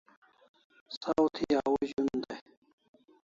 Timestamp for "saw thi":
0.99-1.47